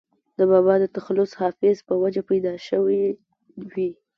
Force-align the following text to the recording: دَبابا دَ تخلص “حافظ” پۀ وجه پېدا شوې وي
دَبابا 0.37 0.75
دَ 0.81 0.83
تخلص 0.97 1.31
“حافظ” 1.41 1.77
پۀ 1.87 1.93
وجه 2.03 2.21
پېدا 2.29 2.53
شوې 2.67 3.03
وي 3.71 3.89